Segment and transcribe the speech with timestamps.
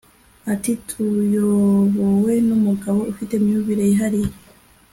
[0.53, 4.31] Ati “Tuyobowe n’umugabo ufite imyumvire yihariye